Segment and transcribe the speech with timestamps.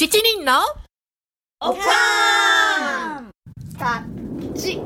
[0.00, 0.62] 七人の
[1.60, 3.30] おかん
[3.78, 4.02] た
[4.58, 4.80] ち。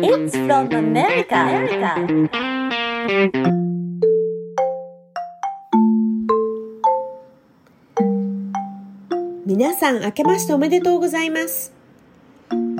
[0.00, 1.36] It's from America.
[1.36, 2.30] America.
[9.44, 11.74] 皆さん明けましておめでとうございます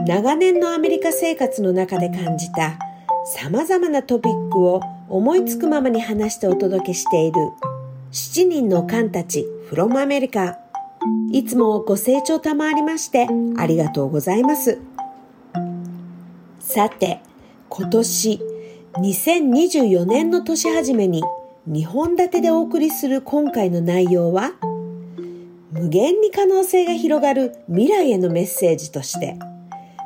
[0.07, 2.79] 長年のアメリカ生活の中で感じた
[3.27, 4.81] 様々なトピックを
[5.13, 7.53] 思いつくままに話してお届けしている
[8.13, 10.59] 7人のカンたち from アメリカ
[11.31, 14.79] いつもご清聴賜りましてありがとうございます。
[16.61, 17.21] さて
[17.69, 18.41] 今年
[18.95, 21.23] 2024年の年始めに
[21.69, 24.53] 2本立てでお送りする今回の内容は
[25.73, 29.39] 無限に可能性が広がる未来へのメッセージとして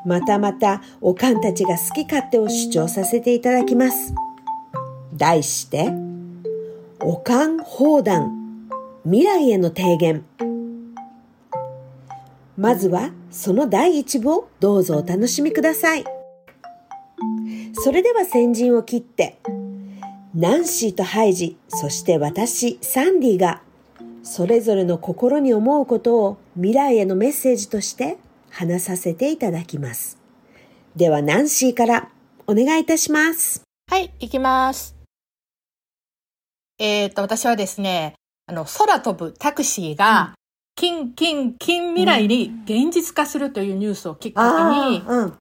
[0.05, 4.12] またまたおかんたちが好き勝手を主張させていただきます。
[5.16, 5.91] 題して
[7.01, 8.69] おかん放談
[9.05, 10.25] 未来への提言
[12.56, 16.05] まずはその第一部をどうぞお楽しみください
[17.75, 19.39] それでは先陣を切って
[20.34, 23.62] ナンシーとハイジそして私サンディが
[24.27, 28.19] それぞれの心に思うことを未来へのメッセージとして
[28.51, 30.19] 話させていただきます。
[30.97, 32.08] では、ナンシーから
[32.47, 33.62] お願いいたします。
[33.89, 34.95] はい、行きます。
[36.78, 38.14] えっ、と、私はですね、
[38.46, 40.34] あの、空飛ぶタクシーが、
[40.77, 45.34] 近、近、近未来に現実化するというニュースをきっかけに、うん。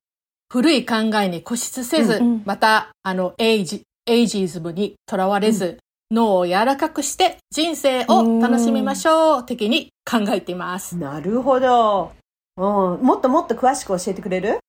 [0.50, 5.80] 古い考えに固執せず、うんうんまた、あの、エイジ、エイジーズムにとらわれず、
[6.12, 10.96] 脳を柔らかくして人生を楽しみましょう、的に考えています。
[10.96, 12.14] なるほど。
[12.58, 12.64] うん、
[13.02, 14.60] もっともっと詳しく教えてくれる？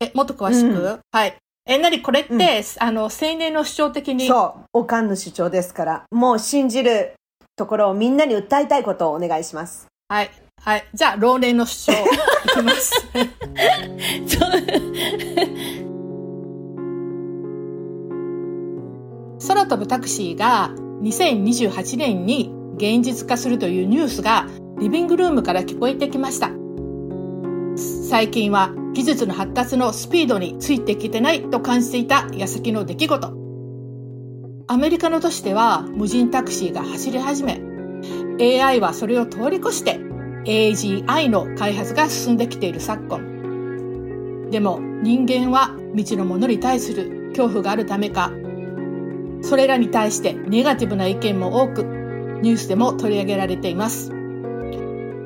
[0.00, 1.36] え、もっと詳しく、うんはい。
[1.64, 2.40] え、なにこれって、うん
[2.80, 7.14] あの、青年の主張的に、そう、おかんの主張ですから、もう信じる
[7.56, 9.86] ところをみんなに訴えたいことをお願いします。
[10.08, 10.30] はい。
[10.60, 10.88] はい。
[10.92, 12.92] じゃあ、老年の主張、 いきます。
[19.46, 20.70] 空飛ぶタクシーが
[21.02, 24.46] 2028年に現実化するというニュースが
[24.78, 26.50] リビングルームから聞こえてきました。
[27.76, 33.32] 最近は技術の発達のスピードについてきてないと感じていた矢先の出来事。
[34.68, 37.60] アメリカの都市では無人タクシーが走り始め、
[38.62, 39.98] AI はそれを通り越して
[40.44, 44.50] AGI の開発が進んできている昨今。
[44.50, 48.32] でも人間は未知のものに対する恐怖があるためか、
[49.40, 51.84] それらに対してネガティブな意見も多く、
[52.42, 54.12] ニュースでも取り上げられています。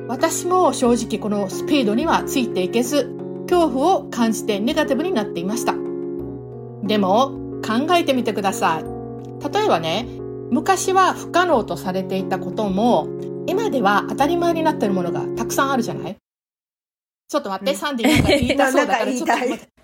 [0.07, 3.13] 私も正直このスピードにはついていけず、
[3.49, 5.73] 恐怖を感じてネガティブになっていました。
[6.83, 8.83] でも考えてみてください。
[9.53, 10.05] 例えばね、
[10.49, 13.07] 昔は不可能とされていたことも、
[13.47, 16.17] 今では当たり前になっているものがたくさんあるじゃない？
[17.27, 19.67] ちょっと待って、サンディなんか言いたそうだから、ちょっと待って。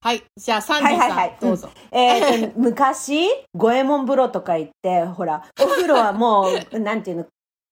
[0.00, 0.22] はい。
[0.36, 1.70] じゃあ、サンディさん、はいはいはいどうぞ。
[1.92, 7.26] えー、と昔、五右衛門風呂とか行って、ほら、お風呂はもう、 なんていうの、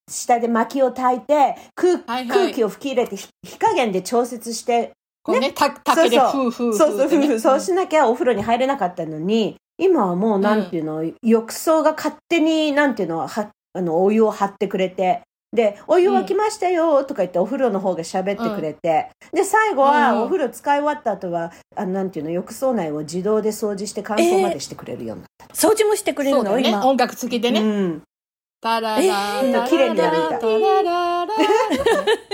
[0.09, 15.23] 下で薪を焚いて、空はいはい空気を吹き入れて、ひ火加減で調節して、こうね、た竹でそうフーフーそうそう、ってね夫婦、そうしなきゃお風呂に入れなかったのに、今はもう、なんていうの、浴槽が勝手に、なんていうの、は、あの、お湯を張ってくれて、
[15.53, 25.55] で、お湯沸きましたよとか言って、お風呂の方が喋ってくれて、で、最後うんは、お風呂使い終わった後は、あのなんていうの、浴槽内を自動で掃除して乾燥までしてくれるようになった。
[25.55, 26.69] 掃除もしてくれるの、ね。
[26.69, 26.87] 今。
[26.87, 27.61] 音楽付きでね。
[27.61, 28.03] うん。
[28.67, 30.41] タラララ綺麗になるみたい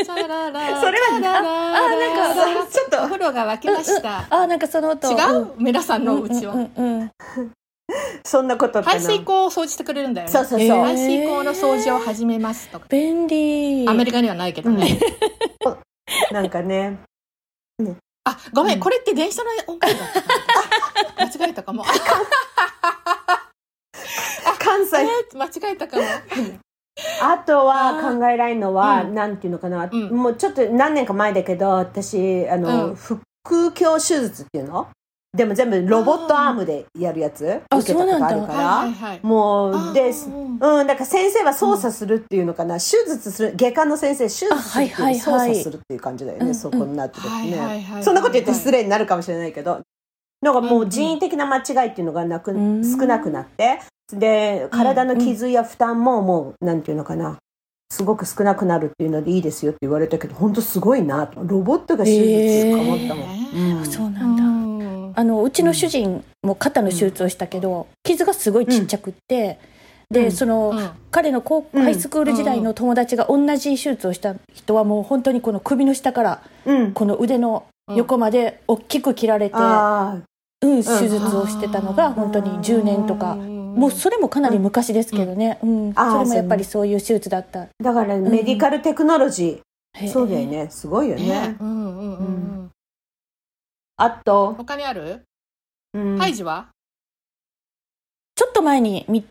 [0.06, 4.26] タラララそれはタララああなんかちょっとお風呂が沸きました。
[4.30, 5.12] あ、なんかその音。
[5.12, 6.54] 違う皆さんのうちは。
[8.24, 10.32] そんなことな排水口を掃除してくれるんだよね。
[10.32, 12.86] そうそうそう排水口の掃除を始めますとか。
[12.88, 13.86] 便利。
[13.86, 14.98] アメリカにはないけどね。
[16.30, 16.98] なんかね、
[18.24, 20.28] あ、ごめん、これって電車の音楽だったか
[21.26, 21.84] な間違えたかも。
[24.72, 26.02] 関西、えー間違えたかも。
[27.22, 29.14] あとは考えられるのは、うん。
[29.14, 30.10] なんていうのかな、うん。
[30.10, 32.96] もうちょっと何年か前だけど、私、あの、うん。
[32.96, 34.88] 腹腔手術っていうの？
[35.34, 37.62] でも全部ロボットアームでやるやつ？
[37.70, 39.20] あ受けたことあるから、はいはいはい。
[39.22, 47.86] もう、で、うんうん、だから先生は操作するっていうのかな、手術する、外科の先生、手術するっていう操作するっていう感じだよね、うんそこになってるね。
[48.00, 49.80] いそんなこと言って失礼になるかもしれないけど、
[50.42, 52.84] なんかもう人為的な間違いっていうのがなく、うん。
[52.84, 53.80] 少なくなって、
[54.18, 57.38] で、体の傷や負担ももう、なんていうのかな、
[57.92, 61.42] すごく少なくなるっていうのでいいですよって言われたけど、本当すごいなと。
[61.44, 63.28] ロボットが手術するか思ったもん。
[63.28, 63.86] へうん。
[63.86, 64.44] そうなうんだ。
[64.44, 65.12] ん。
[65.14, 69.58] あのうちの主人も肩の手術をしたけど、傷がすごいちっちゃくって、
[70.10, 70.32] で、うん。
[70.32, 70.90] その、うん。
[71.10, 71.82] 彼の高うん。
[71.82, 76.92] ハイスクール時代の友達が同じ手術をした人はもう本当にこの首の下からうん。
[76.92, 80.18] この腕の横まで大きく切られて、あ
[80.62, 83.36] うん、手術をしてたのが本当に10年とか、
[83.76, 87.62] もうそれもかなり昔ですけどね、うんそれもやっぱりそういう手術だった。
[87.62, 87.68] あ。
[87.82, 90.08] だからメディカルテクノロジー。
[90.08, 90.68] そうだよね。
[90.70, 91.56] すごいよねね。
[91.60, 92.22] うんうんうんう
[92.62, 92.70] ん。
[93.96, 95.22] あと、他にある？
[95.94, 96.68] うんハイジは？
[98.34, 99.24] ちょっと前に見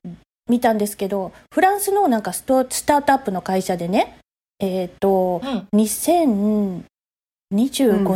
[0.47, 4.17] 見たんですけどフランスのなんかストスタートアップの会社でね
[4.59, 5.67] えっ、とうん。
[5.73, 6.83] 2025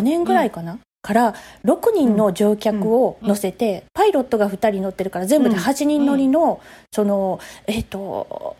[0.01, 8.57] 年ぐらいかな、から6人の乗客を乗せて、パイロットが2人乗ってるから全部で8人乗りの、そのえっ、と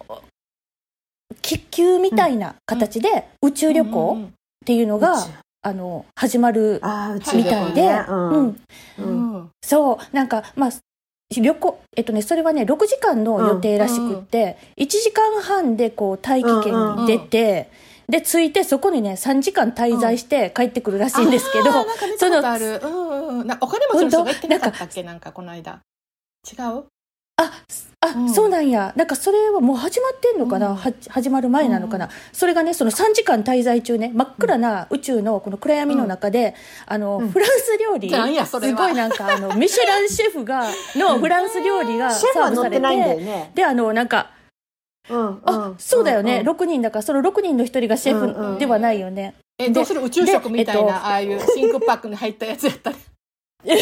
[1.42, 4.30] 気球みたいな形で宇宙旅行っ
[4.64, 5.16] ていうのが、
[5.64, 6.80] あの始まる
[7.34, 8.06] みたいで、ね
[9.00, 9.50] うん。
[9.64, 10.70] そうなんかまあ
[11.36, 17.72] 旅行えっとねそれはね6時間の予定らしくって、1時間半でこう大気圏に出て、
[18.08, 22.80] で着いてそこにね3時間滞在して帰ってくるらしいんですけど、あーなんか見たことある。
[22.84, 23.48] うんうんうん。
[23.48, 25.04] なお金持ちの人が行ってなかったっけ？
[25.04, 25.82] なんかこの間。
[26.52, 26.86] 違う？
[27.38, 27.52] あ
[28.00, 28.34] あ、うん。
[28.34, 28.94] そうなんや。
[28.96, 30.76] なんかそれはもう始まってんのかな、うん。
[30.76, 36.56] は始まる前なのかな、それがねその3時間滞在中ね真っ暗な宇宙のこの暗闇の中で、
[36.86, 38.10] あのフランス料理
[38.46, 40.66] すごいなんかあのミシュランシェフが
[40.96, 43.52] のフランス料理がサーブされて。
[43.56, 44.30] であのなんか
[45.10, 45.42] うん。
[45.46, 48.54] あ、そうだよね、うん6人だからその6人の1人がシェうんうん。
[48.56, 52.98] フではないよね、え、どうする宇宙食みたいでえっとな、ああいうシンクパックに入ったやつやったり。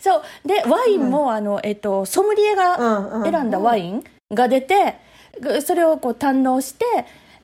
[0.00, 0.22] そう。
[0.46, 2.84] でワインも、あのえっと、ソムリエがう
[3.18, 3.30] んうん。
[3.30, 4.96] 選んだワインが出て、
[5.40, 6.84] ぐそれをこう堪能して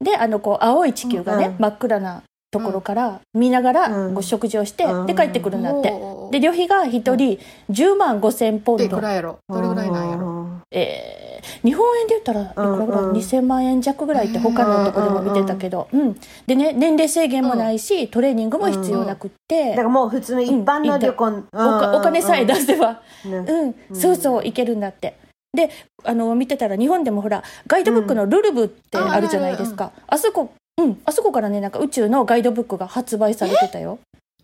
[0.00, 4.14] であのこう青い地球がね、うん真っ暗なところから見ながらうん。
[4.14, 5.06] こう食事をして、うん。
[5.06, 6.32] で帰ってくるんだって、おー。
[6.32, 7.38] で旅費が1人
[7.70, 8.88] 10万5千ポンド。
[8.88, 11.23] どれぐらいなんやろえー
[11.64, 13.16] 日本円で言ったらいくらぐらい、うんうん。
[13.16, 21.46] 2000万円弱ぐらいって他のとこでも見てたけど、うんでね年齢制限もないし、トレーニングも必要なくって、だからもう普通の一般の旅行、うん。
[21.52, 23.36] おかお金さえ出せば、ね。
[23.36, 25.16] うん、そうそう、いけるんだって。
[25.54, 25.70] で、
[26.02, 29.92] あの、見てたら、日本でもほら、ガイドブックのルルブってあるじゃないですか。
[30.06, 33.98] あそこ、うん、あそこからね、なんか宇宙のガイドブックが発売されてたよ。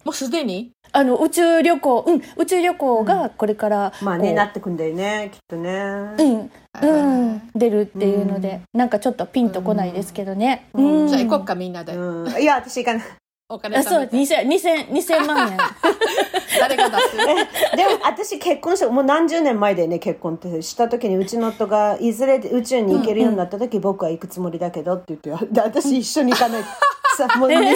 [0.04, 0.72] もうすでに？
[0.92, 5.70] あの、宇宙旅行、うん、宇宙旅行がこれから、まあね、なってくんだよね、きっとね。
[5.70, 6.50] うん、
[6.82, 10.68] うん、出るっていうので、なんかちょっとピンとこないですけどね。
[10.74, 11.02] うん。
[11.02, 11.08] うん。
[11.08, 11.94] じゃあ行こっかみんなで。
[11.94, 13.06] うん、いや、私行かない。
[13.50, 14.34] お金あ、そう、貯めて。
[14.46, 15.58] 2000、2000、2000万円。
[16.60, 17.16] 誰が出す？
[17.16, 20.62] でも私結婚したもう何十年前でね結婚って。
[20.62, 26.62] した時にうちの夫がいずれ宇宙に行けるようになった時、僕は行くつもりだけどって言ってで私一緒に行かない。
[27.16, 27.74] さもうね。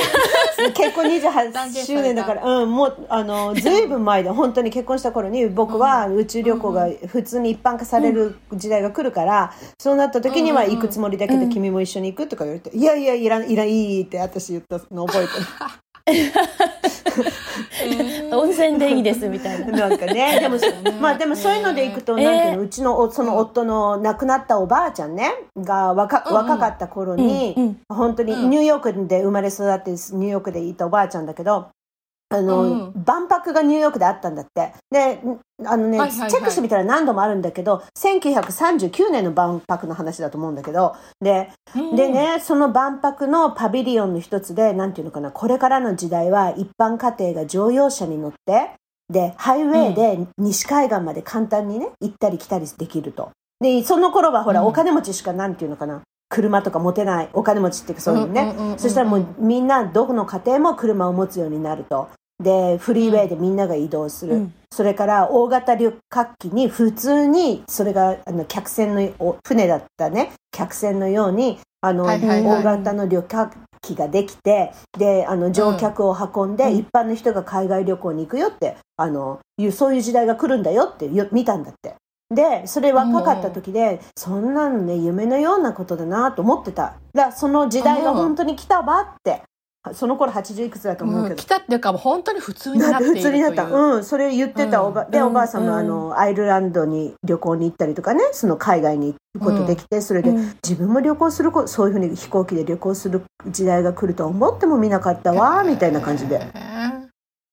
[0.75, 15.47] 結婚28周年だから、うん、もうあのずいぶん前で本当に結婚した頃に僕は宇宙旅行が普通に一般化される時代が来るから、そうなった時には行くつもりだけど、君も一緒に行くとか言われて「いやいやいらんいらんいい」って私言ったの覚えてる。
[18.31, 19.89] 温泉でいいです、みたいな。
[19.89, 20.57] なんかね、 でも、
[21.01, 31.69] まあでもそういうのでいくと、なんていうの、うちのおその夫の亡くなったおばあちゃんね、が若若かった頃に、本当にニューヨークで生まれ育って、ニューヨークでいたおばあちゃんだけど、
[32.35, 34.73] あの、うん万博がニューヨークであったんだって。
[34.91, 35.21] で、
[35.67, 41.51] あのね、はいはいはいチェックしてみたら何度もあるんだけど、1939年の万博の話だと思うんだけど、で、
[41.95, 48.71] でね、その万博のパビリオンの一つで、なんていうのかな、これからの時代は一般家庭が乗用車に乗って、
[49.13, 53.31] で、ハイウェイで西海岸まで簡単にね、行ったり来たりできると。
[53.61, 58.55] で、その頃はほら、うんお金持ちしかなんていうのかな、車とか持てない、お金持ちっていうかそういうのね。
[58.79, 62.09] そしたらもうみんな、どこの家庭も車を持つようになると。
[62.39, 64.35] で、フリーウェイでみんなが移動する。
[64.35, 64.55] うん。
[64.71, 70.33] それから大型旅客機に普通にそれがあの客船のお船だったね。
[70.51, 72.61] 客船のようにあの、はいはいはい。
[72.61, 76.77] 大型の旅客機ができてであの乗客を運んで、うん。
[76.77, 81.95] 一般の人が海外旅行に行くよってあのいうそういう時代が来るんだよってよ見たんだって。
[82.35, 86.97] でそれ若かった時で、そんなのね夢のようなことだなと思ってた。
[87.13, 89.43] らその時代が本当に来たわって
[89.93, 91.35] その頃80いくつだと思うけど。
[91.35, 93.65] うん来、たっていうか本当に普通にななっている普通になった。
[93.65, 95.77] うん、それ言ってたおば、で、うんおばあさんもうん。
[95.77, 100.57] あの、アイルランドに旅行に行ったりとかね、その海外に行くことできて、それで、うん。
[100.63, 106.41] 自分も旅行するこ、そういうふうに飛行機で旅行する時代が来るとは思ってもみなかったわ、みたいな感じで。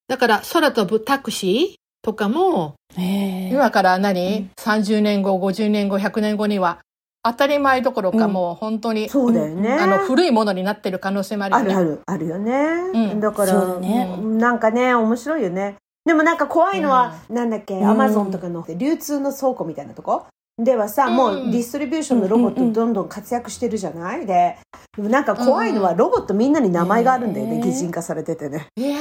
[0.07, 6.79] だから空飛ぶタクシーとかも今から何、30年後50年後100年後には
[7.23, 9.73] 当たり前どころかうんもう本当に、そうだよね。
[9.73, 11.75] あの古いものになってる可能性もあるよね。
[11.75, 12.53] あるある、あるよね。
[12.93, 15.75] うんだから、ねなんかね、面白いよね。
[16.03, 20.25] でもなんか怖いのは、なんだっけ、アマゾンとかの流通の倉庫みたいなとこ？
[20.57, 24.25] ではさ、もうディストリビューションのロボットどんどん活躍してるじゃない？
[24.25, 24.57] で、
[24.95, 28.67] でもなんか怖いのはロボットみんなに名前があるんだよね、えー擬人化されててね。
[28.77, 28.97] ええ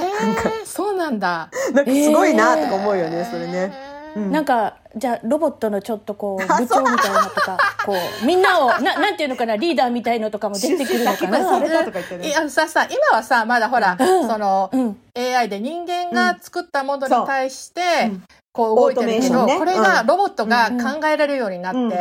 [0.65, 1.51] そうなんだ。
[1.75, 3.73] なんかすごいなとか思うよね、それね。
[4.17, 4.31] うん。
[4.33, 11.39] なんかじゃあロボットのちょっとこう部長みたいなとかこうみんなを ななんていうのかなリーダーみたいのとかも出てくるのかな？
[11.61, 18.23] たとか言ってねいやささ今はさまだほら、その、うん AI で人間が作ったものに対して、うん。
[18.53, 19.59] こう動いてるけど、ね。
[19.59, 20.07] これがうん。
[20.07, 21.95] ロボットが考えられるようになって、うん。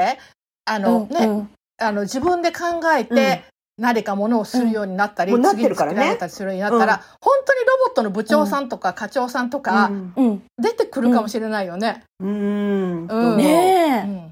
[0.65, 1.49] あの、ね、うん。
[1.81, 3.43] あの自分で考えて、
[3.79, 5.41] 何かものをするようになったり、うん。
[5.41, 5.97] もうなってるからね。
[5.97, 6.99] 次に作られたりするようになったら、うん。
[7.21, 10.13] 本当にロボットの部長さんとか課長さんとかうん。
[10.15, 10.43] うん。
[10.57, 12.03] 出てくるかもしれないよね。
[12.19, 13.07] うん。
[13.07, 13.37] うん。
[13.37, 14.29] ねえ、うん。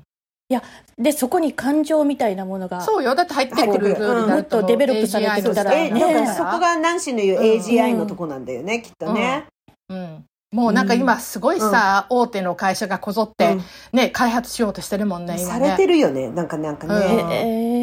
[0.97, 3.13] でそこに感情みたいなものがそうよ。
[3.13, 5.73] だって入ってくるようになると思うもっとデベロップされてたら。
[5.73, 9.45] え、ねだからそこがナンシーの言ううん AGI のとこなんだよね、きっとね。
[9.89, 10.23] うん。
[10.53, 13.63] もうなんか今すごいさ、大手の会社がこぞって、うん。
[13.91, 15.71] ね、開発しようとしてるもんね、今さね。
[15.71, 17.27] れてるよね、なんかなんかうん。
[17.27, 17.73] ね。
[17.73, 17.76] えー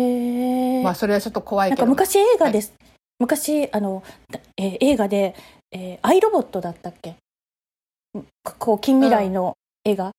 [0.85, 1.81] まあそれはちょっと怖いけど。
[1.81, 2.73] なんか昔映画です、
[3.19, 4.03] 昔あの、
[4.57, 5.35] えー映画で、
[5.73, 7.17] えーアイロボットだったっけ？
[8.59, 10.13] こう近未来の映画、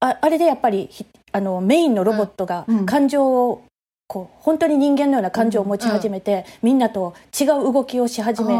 [0.00, 2.86] ああれでやっぱりひあのメインのロボットがうん。
[2.86, 3.64] 感情を、
[4.06, 8.54] こう本当に人間のような感情を持ち始めて、みんなと違う動きをし始め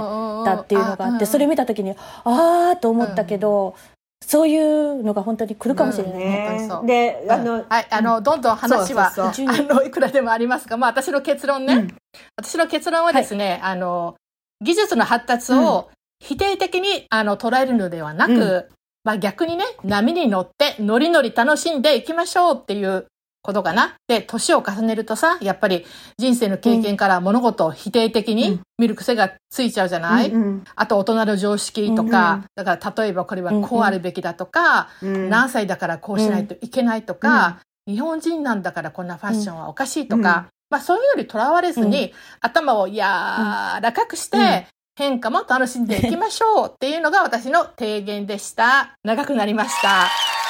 [0.44, 1.94] たっていうのがあって、それ見た時に
[2.24, 3.74] ああと思ったけど、
[4.22, 6.18] そういうのが本当に来るかもしれない。
[6.18, 6.46] ね。
[6.48, 6.86] 本当にそう。
[6.86, 9.70] で、あの、はい、あの、どんどん話は、そうそうそう。
[9.70, 11.88] あの、いくらでもありますが、まあ私の結論ね、うん。
[12.36, 14.16] 私の結論はですね、あの、
[14.62, 18.70] 技術の発達を否定的に、あの、捉えるのではなく、う
[19.04, 23.06] まあ逆にね、波に乗って、ノリノリ楽しんでいきましょうっていう
[23.42, 23.94] ことかな？
[24.06, 25.84] で、年を重ねるとさ、やっぱり
[26.16, 35.28] 人生の経験から物事を否定的に見る癖がついちゃうじゃない、うんあと大人の常識とか、だから例えばこれはこうあるべきだとか、うん。
[35.28, 44.64] 何歳だからこうしないといけないとか、日本人なんだからこんなファッションはおかしいとか、まあそういうのにとらわれずに、頭を柔らかくして、うん。
[44.94, 48.94] 変化も楽しんでいきましょうっていうのが私の提言でした。
[49.02, 50.41] 長くなりました。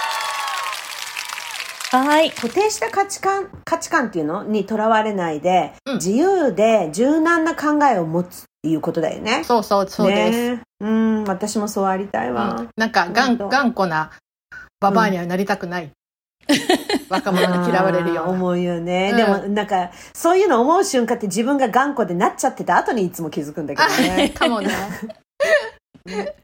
[1.98, 2.30] はい。
[2.30, 4.44] 固定した価値観、価値観っていうの？
[4.44, 5.94] にとらわれないで、うん。
[5.96, 9.44] 自由で柔軟な考えを持つっていうことだよね。
[9.44, 10.56] そうそうそうです。
[10.56, 10.62] ね。
[10.80, 12.56] うん、私もそうありたいわ。
[12.60, 12.68] うん。
[12.76, 14.10] なんか頑固な
[14.80, 15.90] ババアにはなりたくない。
[17.10, 19.16] 若者に嫌われるよ 思うよね、うん。
[19.16, 24.30] でもなんかそういうの思う瞬間って自分が頑固でなっちゃってた後にいつも気づくんだけどね。
[24.30, 24.70] かもね。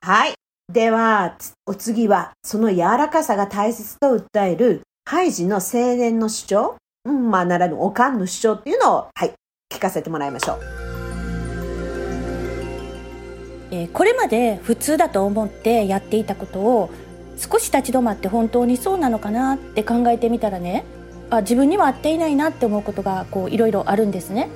[0.00, 0.34] はい
[0.72, 9.34] ではお次はその柔らかさが大切と訴えるハイジの青年の主張、うん、まあならぬおかんの主張っていうのをはい
[9.70, 10.60] 聞かせてもらいましょう。
[13.72, 16.90] えーこれまで普通だと思ってやっていたことを
[17.36, 20.84] 少し立ち止まって本当にそうなのかなって考えてみたらね
[21.28, 24.48] あ自分には合っていないなって思うことがこういろいろあるんですね。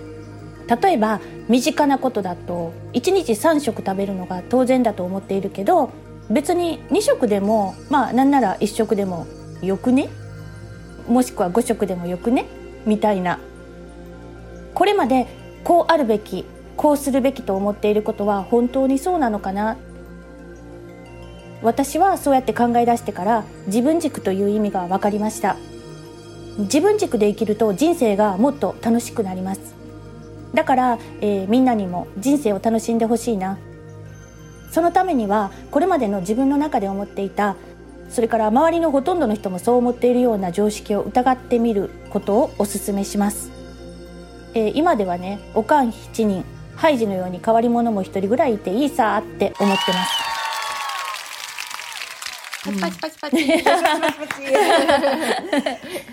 [0.69, 5.91] 例えば身近なことだと1日3食食べるのが当然だと思っているけど
[6.31, 9.27] 別に2食でもまあなんなら1食でも
[9.63, 10.09] よくね？
[11.09, 12.45] もしくは5食でもよくね？
[12.85, 13.41] みたいな。
[14.75, 15.27] これまで
[15.65, 16.45] こうあるべき
[16.77, 19.79] こうするべきと思っていることは本当にそうなのかな？
[21.63, 25.57] 私はそうやって考え出してから自分軸という意味が分かりました。
[26.59, 29.78] 自分軸で生きると人生がもっと楽しくなります。
[30.55, 33.59] だから、えーみんなにも人生を楽しんでほしいな。
[34.71, 37.57] そのためにはこれまでの自分の中で思っていた
[38.11, 43.51] それから周りのほとんどの人もそう思っているような常識を疑ってみることをお勧めします、
[44.55, 46.45] えー今ではねおかん7人
[46.77, 50.29] ハイジのように変わり者も一人ぐらいいていいさーって思ってます。
[52.81, 53.47] パチパチパチパチ。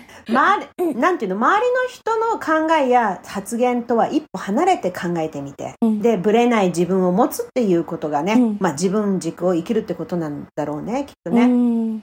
[0.28, 6.00] 周りなんていうの周りの人の考えや発言とは一歩離れて考えてみて、うん。
[6.00, 8.56] でぶれない自分を持つっていうことがね、うん。
[8.60, 11.46] まあ自分軸を生きるってことなんだろうねきっとうね。
[11.46, 12.02] ん。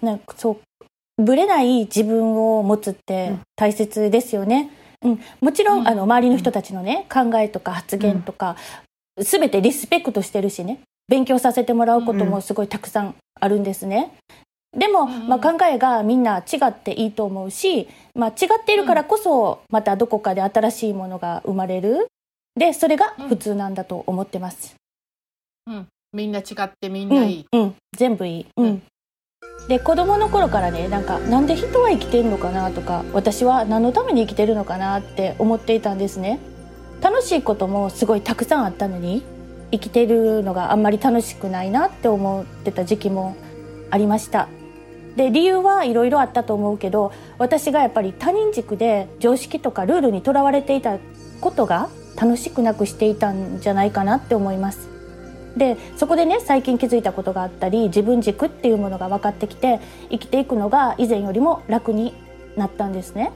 [0.00, 4.70] なんかそうぶれない自分を持つって大切ですよね。
[5.02, 8.56] うん、もちろんあの周りの人たちのね考えとか発言とか、
[9.20, 10.80] すべてリスペクトしてるしね。
[11.08, 14.12] 勉強させてもらうこともすごいたくさんあるんですね。
[14.78, 22.06] でも、うんまあ、考えがみんな違っていいと思うし、まあ、違っているからこそまたどこかで新しいものが生まれる。
[22.58, 24.74] でそれが普通なんだと思ってます。
[26.12, 27.46] みんな違ってみんうなんいい。
[27.52, 28.64] うん、全部いい、うん。
[28.66, 28.82] うん。
[29.68, 36.40] で子供の頃からねなんかなんで人は生きてるのかなとか私は何のために生きてるのかなって思っていたんですね。
[37.00, 39.22] 楽しいこともすごいたくさんあったのに
[39.70, 43.36] 生きているのがあんまり楽しくないなって思ってた時期も
[43.90, 44.48] ありました
[45.18, 50.98] で理由はいろいろあったと思うけど私がやっぱり他人軸で常識とかルールにとらわれていた
[51.40, 54.88] ことが楽しくなくしていたんじゃないかなって思います。
[55.56, 62.14] でそこでね最近気づいたことがあったり自分軸っていうものが分かってきて生きていくのが以前よりも楽に
[62.56, 63.32] なったんですね。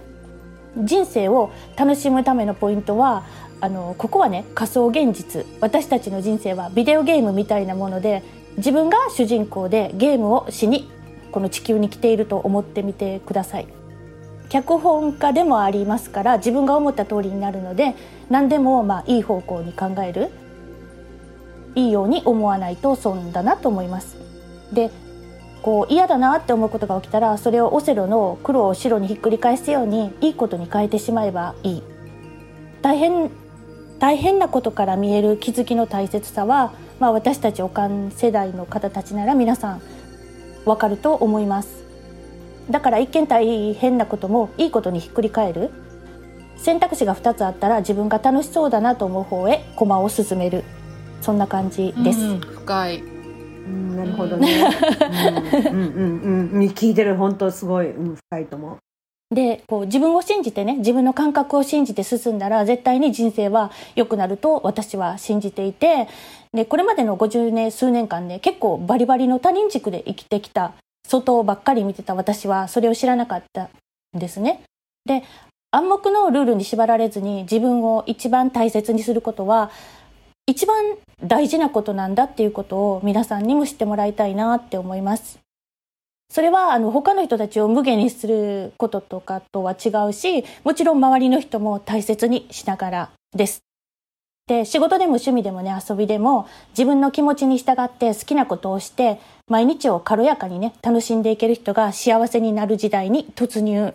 [0.76, 3.24] 人生を楽しむためのポイントは
[3.60, 5.44] あのここはね仮想現実。
[5.60, 8.22] 私たちの人生はビデオゲームみたいなもので
[8.56, 10.88] 自分が主人公でゲームをしに
[11.32, 13.66] この地球に来ていると思ってみてください。
[14.48, 17.94] 脚本家でもありますから自分が思った通りになるので
[18.28, 20.28] 何でもまあいい方向に考える
[21.74, 24.16] いいように思わないと損だなと思います。
[24.72, 24.90] で
[25.62, 31.82] こう嫌だなって思うことが起きたらそれをオセロの黒を白にひっくり返すようにいいことに変えてしまえばいい。
[32.82, 33.30] 大変
[34.00, 39.82] 大変なことから見える気づきの大切さは、まあ、私たちおかん世代の方たちなら皆さん
[40.64, 41.82] わかると思います。
[42.70, 45.70] だから一見大変なこともいいことにひっくり返る。
[46.56, 50.64] 選択肢が2つあったら自分が楽しそうだなと思う方へ駒を進める。
[51.20, 52.40] そんな感じです、うん。
[52.40, 53.02] 深い。
[53.02, 54.68] うんなるほどね。
[55.70, 56.62] うんうんうんうん。
[56.68, 58.78] 聞いてる本当すごい、うん、深いと思う。
[59.32, 66.06] でこう自分を信じてね自分の感覚を信じて進んだら絶対に人生は良くなると私は信じていて
[66.52, 70.74] でこれまでの50年数年間ね結構バリバリの他人軸で生きてきた
[71.08, 73.70] 外ばっかり見てた私はそれを知らなかった
[74.16, 74.62] んですね。
[75.06, 75.22] で
[75.70, 79.70] 暗黙のルールに縛られずに自分を一番大切にすることは
[80.46, 80.76] 一番
[81.24, 85.41] 大事なことなんだっていうことを皆さんにも知ってもらいたいなって思います。
[86.32, 93.60] それはあの他の人たちを無限にすることとかとは違うし、もちろん周りの人も大切にしながらです。
[94.46, 103.92] で、仕事でも趣味でもね、遊びでも自分の気持ちに従って好きなことをして、毎日を軽やかにね、楽しんでいける人が幸せになる時代に突入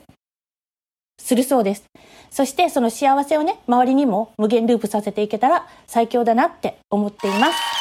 [1.19, 1.85] するそうです。
[2.29, 7.76] そしてその幸せをね、周りにも無限ループさせていけたら最強だなって思っています。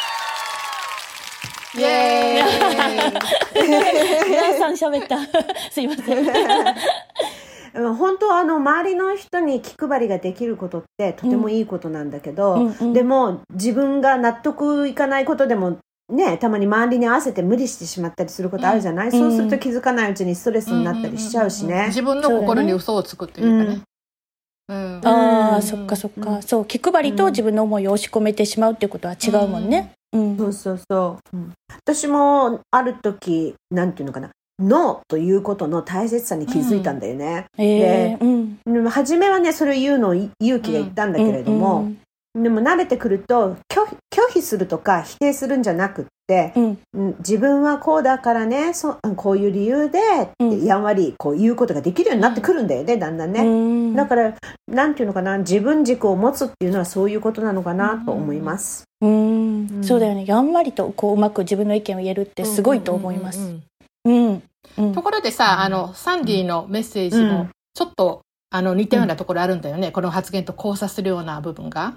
[1.78, 5.18] イエーイ皆さん喋った。
[5.70, 6.26] すいません。
[7.74, 15.76] うん本当はあの周りの人に気配りができることってとてもいいことなんだけど、うんうんでも自分が納得いかないことでも
[16.10, 21.86] ねたまに周りに合わせて無理してしまったりすることあるじゃない、そうすると気づかないうちにストレスになったりしちゃうしね。
[21.88, 23.80] 自分の心に嘘をつくというかね。
[24.68, 26.40] うんああ、うんそっかそっか。
[26.42, 29.92] そう、気配りと自分の思いを押し込めてしまうっていうことは違うもんね。
[30.16, 30.37] うん。
[30.37, 31.52] そうそうそう、うん
[31.85, 37.46] 私もある時なんていうのかなノーということの大切さに気づいたんだよね。
[37.59, 38.59] ええうん。
[38.64, 41.92] でも初めはねそれを言うのを勇気が言ったんだけれども、
[42.35, 43.87] でも慣れてくると拒
[44.33, 50.00] 否するとか否定するんじゃなくって、うん、うん自分はこうだからねそこういう理由で、
[50.40, 53.42] うんやんわりこう言うことができるようになってくるんだよねだんだんね。
[53.42, 53.94] うん。
[53.94, 54.35] だから
[54.68, 58.86] なんていうのかな自分軸を持つっていうのはそういうことなのかなと思います。
[59.00, 60.24] うん、うんそうだよね。
[60.26, 63.54] やんわりとこううまく自分の意見を言えるってすごいと思います。
[64.94, 69.90] ところでさ、あの、サンディのメッセージもうん、ちょっと、あの、似たようなところあるんだよね。
[69.90, 71.94] この発言と交差するような部分が。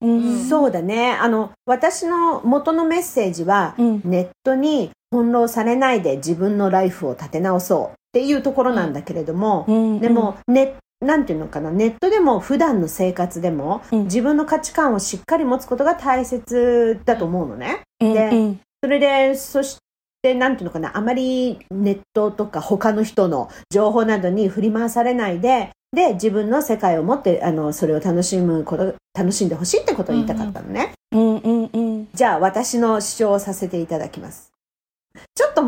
[0.00, 0.48] うん。
[0.48, 4.00] そうだねあの私の元のメッセージは、うん。
[4.04, 10.00] ネットに翻弄されないで自分のライフを立て直そうっていうところなんだけれども、うん。
[10.00, 17.82] でも、ね、なんていうのかなネットでも普段の生活でも、うん自分の価値観をしっかり持つことが大切だと思うのね。
[18.00, 18.60] うん、でうん。
[18.82, 19.78] それでそし
[20.22, 30.92] てなんていうのかなあまりネットとか他の人の情報などに振り回されないでで自分の世界を持ってあのそれを楽しむこと楽しんでほしいってことを言いたかったのね。
[31.12, 32.08] うん、うん、うん。
[32.14, 34.52] じゃあ私の主張をさせていただきます。
[35.34, 35.62] ちょっと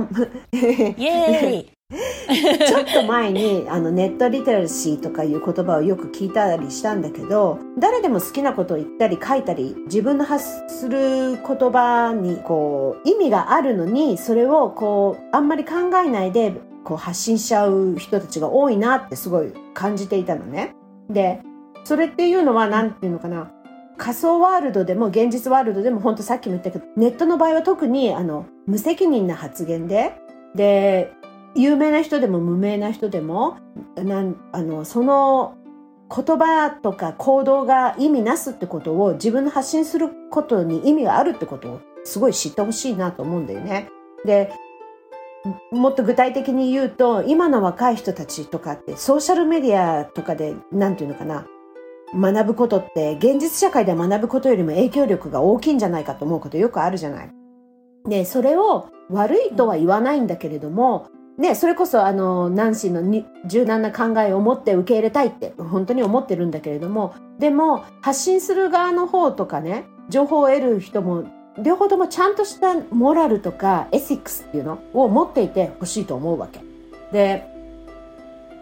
[0.56, 15.74] イエーイちょっと前にあのネットリテラシーとかいう言葉をよく聞いたりしたんだけど誰でも好きなことを言ったり書いたり自分の発する言葉にこう意味があるのにそれをこうあんまり考
[16.04, 20.74] えないでこう発信しちゃう人たちが多いなってすごい感じていたのね。
[21.10, 21.40] で
[21.84, 23.50] それっていうのは何ていうのかな
[23.98, 30.16] 仮想ワールドでも現実ワールドでも本当さっきも言ったけどネットの場合は特にあの無責任な発言で
[30.54, 31.12] で
[31.54, 33.58] 有名な人でも無名な人でも
[33.96, 35.56] なんあのその
[36.14, 43.88] 言葉とか行動が意味なすってことを自分の発信することに意味があるってことをすごい知ってほしいなと思うんだよね。
[44.24, 44.52] で
[45.72, 51.46] もっと具体的に言うと今の若い人たちとかってソーシャルメディアとかでなんていうのかな
[52.14, 57.30] 学ぶことって現実社会で学ぶことよりも影響力が大きいんじゃないかと思うことよくあるじゃない。
[58.08, 71.24] でそれを悪いとは言わないんだけれども、ね、それこそあのナンシーのに柔軟な考えを持って受け入れたいって本当に思ってるんだけれどもでも発信する側の方とかね情報を得る人も
[71.62, 76.60] 両方ともちゃんとしたモラルとかエシックスっていうのを持っていてほしいと思うわけ。
[77.12, 77.50] で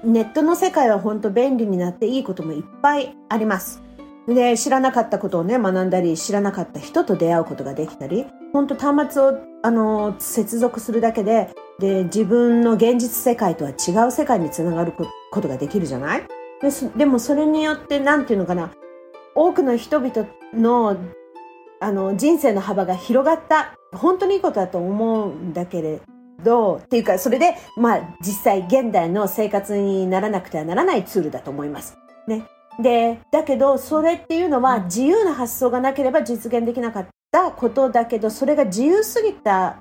[0.02, 3.82] ネットの世界は本当便利になっていいこともいっぱいあります。
[4.26, 11.50] で、知らなかったことをね、学んだり、知らなかった人と出会うことができたり、本当端末を、あの、接続するだけで、
[11.80, 16.22] で、自分の現実世界とは違う世界につながることができるじゃない？
[16.60, 18.70] ででもそれによって、なんていうのかな、
[19.34, 20.96] 多くの人々の、
[21.80, 26.00] あの、人生の幅が広がった、本当にいいことだと思うんだけれ
[26.44, 31.96] ど、っていうか、それで、まあ、実際現代の生活にならなくてはならないツールだと思います。
[32.28, 32.44] ね。
[32.78, 39.80] で、だけど、それっていうのは自由な発想がなければ実現できなかったことだけど、それが自由すぎた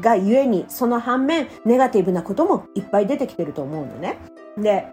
[0.00, 4.18] がゆえに、その反面、ネガティブなこともいっぱい出てきてると思うのね。
[4.56, 4.86] で、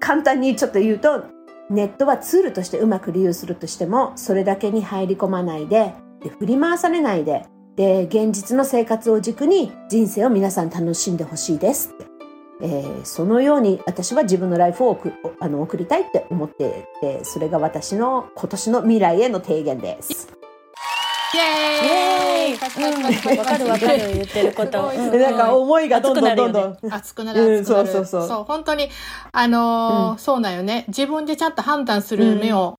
[0.00, 1.24] 簡単にちょっと言うと、
[1.70, 12.14] ネットはツールとしてうまく利用するとしても、それだけに入り込まないで、で振り回されないで、で、現実の生活を軸に人生を皆さん楽しんでほしいですって。
[12.60, 20.33] えー、そのように私は自分のライフを送あの送りたいって思ってて、それが私の今年の未来への提言です。
[21.34, 23.38] イエーイ。
[23.38, 23.98] わかるわかる。
[24.14, 24.52] 言ってる。
[24.52, 24.92] こと。
[24.92, 26.78] なんか思いがどんどんどんどん。
[26.90, 27.86] 熱くなる、熱くなる。
[27.86, 28.44] そうそうそう。
[28.44, 28.88] 本当に、
[29.32, 30.84] あのそうなんよね。
[30.88, 32.76] 自分でちゃんと判断する目を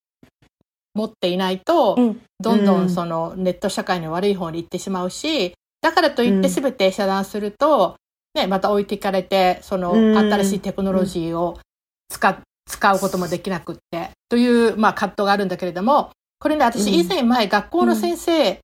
[0.94, 1.98] 持っていないと、
[2.40, 7.98] どんどんそのネット社会の悪い方に行ってしまうし、だからといって全て遮断すると、
[8.34, 11.60] ね、また置いていかれて、その新しいテクノロジーを
[12.10, 18.60] 使使うこともできなくって、という、まあ、葛藤があるんだけれども、これね、私以前前、学校の先生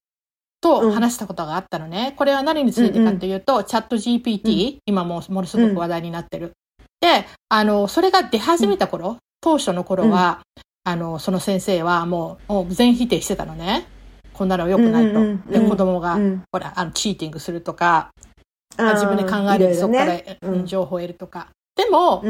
[0.62, 2.14] と話したことがあったのね。
[2.18, 6.52] これは何についてかというと、チャット GPT、今もものすごく話題になってる。
[7.00, 10.42] で、あの、それが出始めた頃、当初の頃は、
[10.84, 13.88] あの、その先生はもう全否定してたのね。
[14.34, 15.20] こんなの良くないと。
[15.52, 16.18] で、子供が、
[16.52, 18.12] ほら、あの、チーティングするとか、
[18.78, 21.48] 自分で考えるそこから、情報を得るとか。
[21.76, 22.22] でも、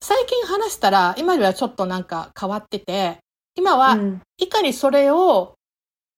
[0.00, 3.18] 最近話したら、今ではちょっとなんか変わってて、
[3.58, 3.98] 今は、
[4.38, 5.54] いかにそれを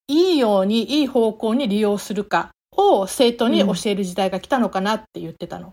[0.09, 5.73] いいように、いい方向に利用するかを生徒に教える時代が来たのかなって言ってたの。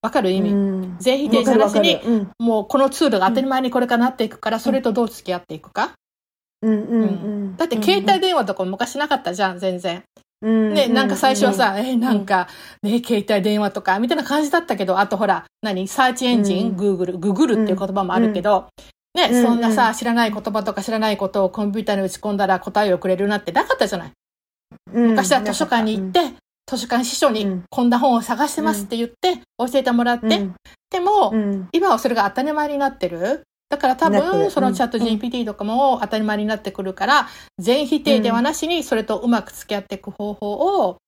[0.00, 5.92] わかる意味、うん、全否定じゃなしに、うん、もうこのツールが当たり前にこれからなっていくから、それとどう付き合っていくか？
[6.62, 10.02] だって携帯電話とか昔なかったじゃん、全然。
[10.40, 12.48] ね、なんか最初はさ、え、なんか、
[12.82, 15.86] ね、携帯電話とか、みたいな感じだったけど、あとほら、何？
[15.86, 18.66] サーチエンジン、グーグル、ググルっていう言葉もあるけど、
[19.14, 24.12] ね、そんなさ、知らない言葉とか知らないことをコンピューターに打ち込んだら答えをくれるなってなかったじゃない。
[24.90, 26.20] 昔は図書館に行って、
[26.66, 30.48] 図書館司書にこんな本を探してますって言って教えてもらって、
[30.90, 31.32] でも、
[31.72, 33.42] 今はそれが当たり前になってる。
[33.68, 40.98] だから多分、そのチャット GPT とかも当たり前になってくるから、全否定ではなしに、それとうまく付き合っていく方法を、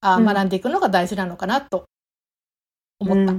[0.00, 1.84] あ学んでいくのが大事なのかなと
[3.00, 3.34] 思った。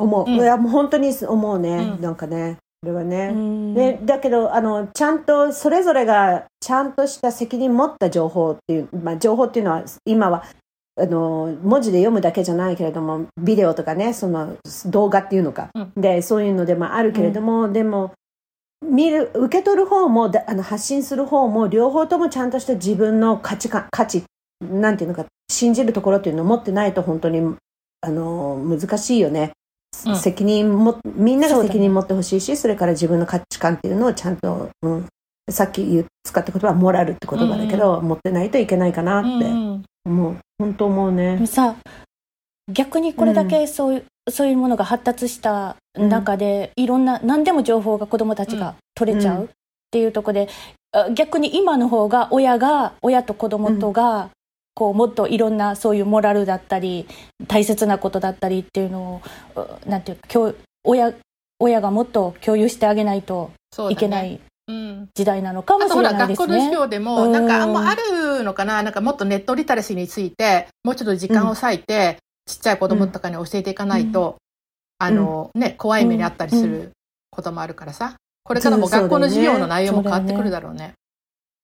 [0.00, 0.30] 思う。
[0.30, 1.96] いや、もう本当に思うね。
[2.00, 2.58] なんかね。
[2.82, 3.30] これはね。
[3.30, 10.42] ね、だけど、あの、ちゃんと、それぞれが、ちゃんとした責任持った情報っていう、まあ、情報っていうのは、今は、
[11.00, 15.68] あの、文字で読むだけじゃないけれども、ビデオとかね、その、動画っていうのか。
[15.76, 18.14] うん、で、そういうのでもあるけれども、うん、でも、
[18.84, 24.24] 見る、受け取る方も、あの発信する方も、両方ともちゃんとした自分の価値観、価値、
[24.60, 27.54] なんていうのか、信じるところっていうのを持ってないと本当に、
[28.00, 29.52] あの、難しいよね。
[30.06, 35.06] うん、責任も、みんなが責任持ってほしいし、そ、ね,、れから自分の価値観っていうのをちゃんと、うん、
[35.50, 39.46] さっき言使った言葉はモラルって言葉だけど、うん、持ってないといけないかなって
[40.04, 40.36] 思う。
[40.58, 41.46] 本当思うね。
[41.46, 41.76] さ、
[42.70, 49.48] 逆にこれだけそういう、そういうものが発達した中で、いろんな何でも情報が子どもたちが取れちゃうっ
[49.90, 50.48] ていうところで、
[51.14, 54.30] 逆に今の方が親が親と子どもとが、
[54.74, 57.06] こうもっといろんなそういうモラルだったり
[57.46, 59.22] 大切なことだったりっていうの
[59.54, 60.54] をなんていうか
[60.84, 61.12] 親
[61.58, 63.50] 親がもっと共有してあげないと
[63.90, 64.40] いけない
[65.14, 66.28] 時代なのかもしれないですね。
[66.28, 68.82] 学校の授業でも、なんか、もあるのかな？
[68.82, 74.36] なんかもっとネットリテラシーについて、もうちょっと時間を割いて、ちっちゃい子供とかに教えていかないと、
[74.98, 76.92] あの、ね、怖い目にあったりする
[77.30, 78.14] こともあるからさ。
[78.44, 80.94] これからも学校の授業の内容も変わってくるだろうね。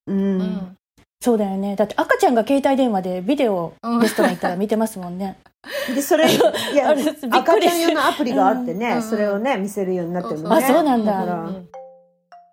[0.07, 0.77] うん。
[1.21, 1.75] そうだよね。
[1.75, 5.37] だって赤ちゃんが携帯電話でビデオレストラン行ったら見てますもんね。
[5.93, 6.39] で、それ、い
[6.77, 6.91] や、
[7.31, 10.57] 赤ちゃん用のアプリがあってね、それをね、見せるようになってるのね。
[10.57, 11.25] あ、そうなんだ。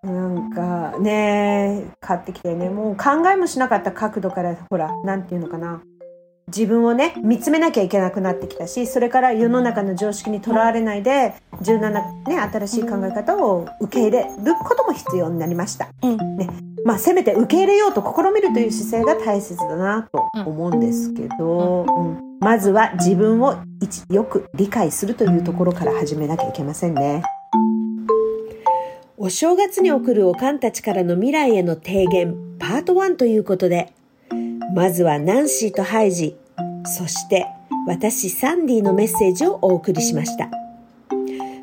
[0.02, 5.80] なんかね、買ってきてね、もう考えもしなかった角度から、ほら、なんていうのかな。
[6.48, 15.88] 自分をね、見つめなきゃいけなくなってきたし、それから世の中の常識にとらわれないで、柔軟なね、新しい考え方を受け入れることも必要になりました。
[16.04, 16.48] うんね。
[16.84, 27.22] まあ、せめて受け入れようと試みるという姿勢が大切だなと思うんですけど、うんまずは自分を一よく理解するというところから始めなきゃいけませんね。
[29.16, 33.90] お正月に送るおかんたちからの未来への提言パート1ということで、
[34.74, 36.36] まずはナンシーとハイジ、
[36.84, 37.46] そして
[37.86, 40.50] 私サンディのメッセージをお送りしました。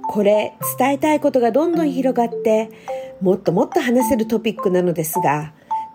[0.08, 2.70] これ伝えたいことがどんどん広がって、
[3.22, 5.54] もっともっと話せるトピックなのですが、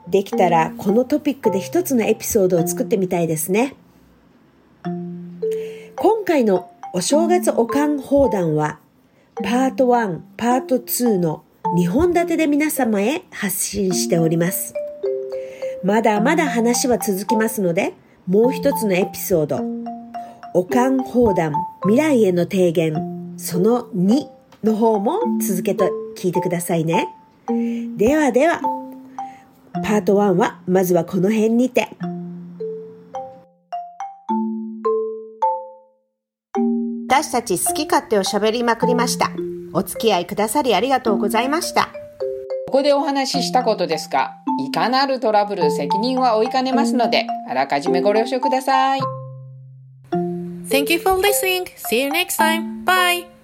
[0.08, 3.74] できたらこのトピックで一つのエピソードを作ってみたいですね。
[5.96, 8.78] 今回のお正月おかん放談は、
[9.36, 11.42] パート1、パート2の
[11.76, 14.74] 2本立てで皆様へ発信しております。
[15.84, 17.94] まだまだ話は続きますので、
[18.26, 19.60] もう一つのエピソード、
[20.54, 24.26] おかん放談未来への提言、その2
[24.64, 27.08] の方も続けて聞いてくださいね。
[27.96, 28.60] ではでは、
[29.84, 31.88] パート1はまずはこの辺にて。
[37.10, 39.30] 私たち好き勝手を喋りまくりました。
[39.72, 41.88] お付き合いくださりありがとうございました。
[42.66, 49.00] ここでお話ししたことですが、いかなるトラブル責任は負いかねますので、あらかじめご了承ください。
[50.68, 51.64] Thank you for listening.
[51.76, 52.84] See you next time.
[52.84, 53.37] Bye.